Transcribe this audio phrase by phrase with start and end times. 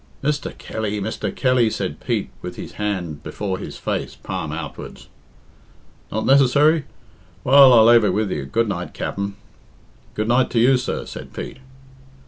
[0.23, 0.57] "Mr.
[0.57, 0.99] Kelly!
[0.99, 1.29] Mr.
[1.35, 5.09] Kelly!" said Pete, with his hand before his face, palm outwards.
[6.11, 6.85] "Not necessary?
[7.43, 8.45] Well, I lave it with you.
[8.45, 9.35] Good night, Capt'n."
[10.15, 11.59] "Good night to you, sir," said Pete.